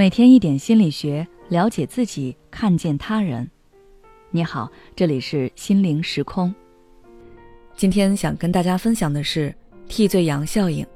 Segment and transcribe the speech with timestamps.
[0.00, 3.46] 每天一点心理学，了解自己，看见他人。
[4.30, 6.54] 你好，这里是心灵时空。
[7.76, 9.54] 今天想跟大家分享的是
[9.88, 10.86] 替罪羊效应。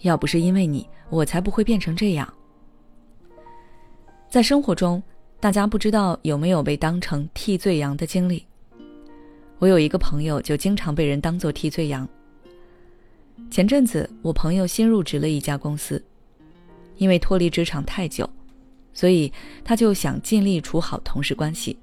[0.00, 2.34] 要不是因为你，我才不会变成这样。
[4.28, 5.00] 在生活中，
[5.38, 8.44] 大家不知道有没有被当成替罪羊的经历？
[9.60, 12.08] 我有一个朋友，就经常被人当做替罪羊。
[13.48, 16.04] 前阵子，我朋友新入职了一家公司。
[16.96, 18.28] 因为脱离职场太久，
[18.92, 19.32] 所以
[19.64, 21.78] 他就想尽力处好同事关系。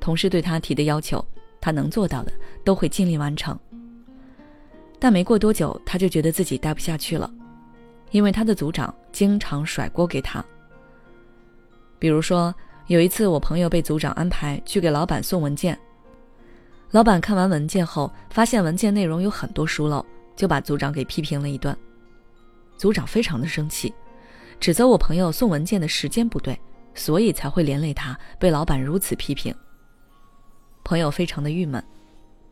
[0.00, 1.24] 同事对他提的要求，
[1.60, 2.32] 他能做到的
[2.64, 3.58] 都会尽力完成。
[4.98, 7.30] 但没过多久，他就觉得自己待不下去了，
[8.10, 10.44] 因为他的组长经常甩锅给他。
[11.98, 12.54] 比如说，
[12.86, 15.78] 有一次我朋友被组长安排去给老板送文件，
[16.90, 20.04] 老板看完文件后，发现文件内容有很多疏漏，
[20.36, 21.76] 就把组长给批评了一顿。
[22.76, 23.92] 组长非常的生气。
[24.60, 26.58] 指责我朋友送文件的时间不对，
[26.94, 29.54] 所以才会连累他被老板如此批评。
[30.84, 31.82] 朋友非常的郁闷，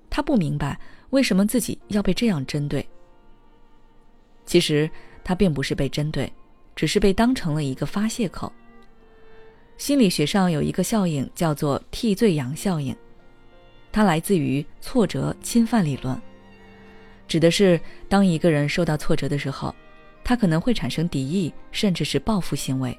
[0.08, 0.78] 他不明白
[1.10, 2.86] 为什么自己要被这样针对。
[4.44, 4.88] 其实
[5.24, 6.32] 他并不是被针对，
[6.76, 8.52] 只是被当成了一个发泄口。
[9.76, 12.96] 心理学上有一个效应叫做替罪羊效应，
[13.90, 16.18] 它来自于挫折侵犯理论，
[17.26, 19.74] 指的是当一个人受到挫折的时候。
[20.26, 22.98] 他可能会产生敌意，甚至是报复行为，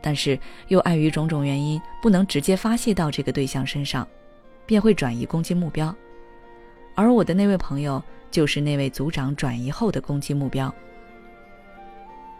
[0.00, 4.04] 但是又碍于种种原因，不能直接发泄到这个对象身上，
[4.66, 5.94] 便会转移攻击目标。
[6.96, 10.74] 而我的那位朋友就是那位组长转移后的攻击目标。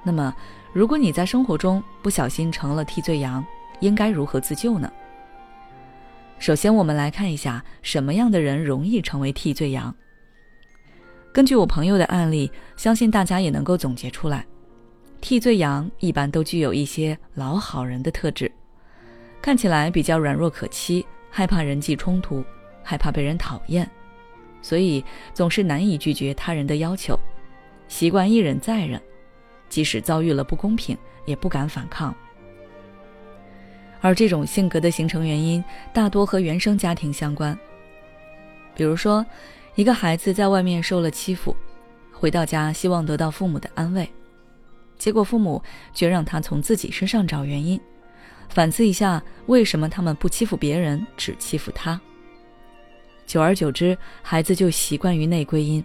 [0.02, 0.34] 那么，
[0.72, 3.46] 如果你在生活中不小心成了替罪羊，
[3.78, 4.92] 应该如何自救呢？
[6.40, 9.94] 首先，我们来看一下什么样的人容易成为替罪羊。
[11.32, 14.44] 根据我朋友的案例，相信大家也能够总结出来，
[15.20, 18.50] 替罪羊一般都具有一些老好人的特质，
[19.40, 22.44] 看起来比较软弱可欺，害怕人际冲突，
[22.82, 23.88] 害怕被人讨厌，
[24.60, 27.16] 所以总是难以拒绝他人的要求，
[27.86, 29.00] 习惯一忍再忍，
[29.68, 32.12] 即使遭遇了不公平也不敢反抗。
[34.00, 37.56] 而这种性格的形成原因大多和原生家庭相关，
[38.74, 39.24] 比如说。
[39.76, 41.56] 一个孩子在外面受了欺负，
[42.12, 44.08] 回到家希望得到父母的安慰，
[44.98, 45.62] 结果父母
[45.94, 47.80] 却让他从自己身上找原因，
[48.48, 51.98] 反思一下为什么他们不欺负别人，只欺负他。
[53.26, 55.82] 久而久之，孩子就习惯于内归因，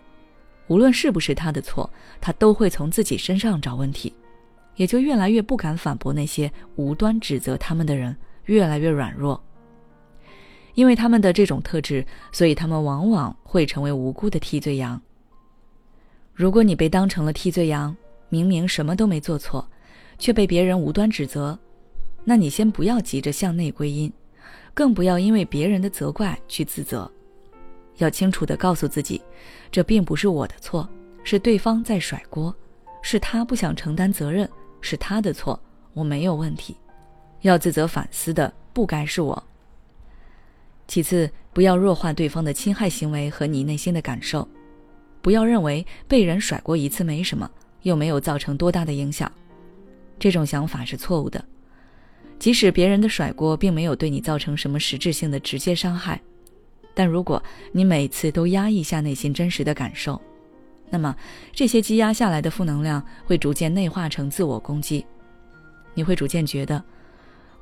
[0.67, 1.87] 无论是不是他的错，
[2.19, 4.11] 他都会从自己身上找问题，
[4.75, 9.41] 也就越来越不敢反驳那些无端指责他们的人，越来越软弱。
[10.75, 15.01] 因为他们的这种特质，所以他们往往会成为无辜的替罪羊。
[16.33, 17.95] 如果你被当成了替罪羊，
[18.29, 19.65] 明明什么都没做错，
[20.19, 21.57] 却被别人无端指责，
[22.25, 24.11] 那你先不要急着向内归因，
[24.73, 27.09] 更不要因为别人的责怪去自责，
[27.97, 29.21] 要清楚的告诉自己，
[29.71, 30.87] 这并不是我的错，
[31.23, 32.53] 是对方在甩锅，
[33.01, 34.49] 是他不想承担责任，
[34.81, 35.57] 是他的错，
[35.93, 36.75] 我没有问题，
[37.43, 39.41] 要自责反思的不该是我。
[40.87, 44.47] 其次，不要弱化对方的侵害行为和你内心的感受，
[45.21, 47.49] 不要认为被人甩过一次没什么，
[47.81, 49.31] 又没有造成多大的影响，
[50.19, 51.43] 这种想法是错误的。
[52.37, 56.21] 即使别人的甩锅并没有对你造成什么实质性的直接伤害，
[56.93, 57.41] 但如果
[57.71, 60.21] 你每次都压抑下内心真实的感受，
[60.89, 61.15] 那么
[61.51, 65.05] 这些积压下来的负能量会逐渐内化成自我攻击，
[65.93, 66.83] 你会逐渐觉得，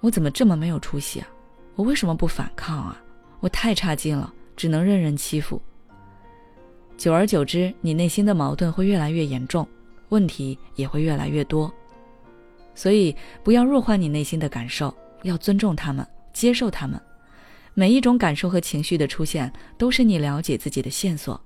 [0.02, 1.28] 我怎么这么没有出息啊？
[1.76, 3.03] 我为什么不反抗啊？
[3.44, 5.62] 我太差劲了，只能任人欺负。
[6.96, 9.68] 久而久之，你内心的矛盾会越来越严重，
[10.08, 11.70] 问题也会越来越多。
[12.74, 16.98] 所以，不要弱化你内心的感受，要尊重他们，接受他们。
[17.74, 21.38] 每一种感受和情绪的出现，都是你了解自己的线索。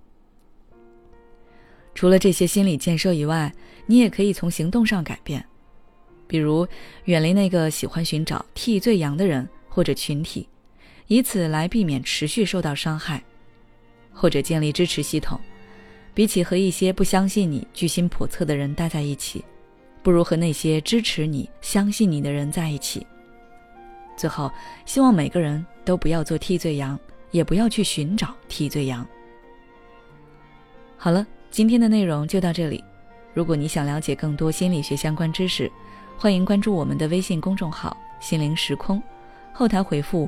[1.96, 3.52] 除了这些心理建设以外，
[3.88, 5.44] 你也可以从行动上改变，
[6.28, 6.67] 比如
[7.05, 10.47] 远离那个喜欢寻找替罪羊的人或者群体。
[11.08, 13.24] 以此来避免持续受到伤害，
[14.14, 15.40] 或者建立支持系统。
[16.14, 19.46] 比起和一些不相信你、居心叵测的人待在一起，
[20.02, 23.06] 不如和那些支持你、相信你的人在一起。
[24.18, 24.52] 最后，
[24.84, 27.00] 希望每个人都不要做替罪羊，
[27.30, 29.08] 也不要去寻找替罪羊。
[30.98, 32.84] 好了，今天的内容就到这里。
[33.36, 35.72] 如果你想了解更多心理学相关知识，
[36.18, 39.00] 欢迎关注我们的微信公众号“心灵时空”，
[39.54, 40.28] 后台回复。